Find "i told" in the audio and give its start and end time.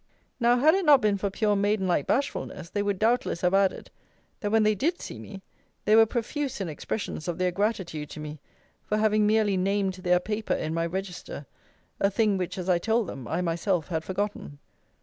12.67-13.05